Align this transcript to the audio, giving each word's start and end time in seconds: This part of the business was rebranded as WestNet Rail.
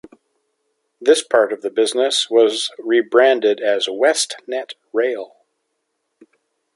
This 0.99 1.21
part 1.21 1.53
of 1.53 1.61
the 1.61 1.69
business 1.69 2.27
was 2.27 2.71
rebranded 2.79 3.59
as 3.59 3.85
WestNet 3.87 4.71
Rail. 4.91 5.35